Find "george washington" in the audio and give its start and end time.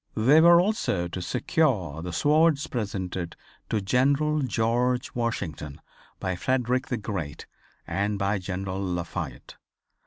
4.41-5.79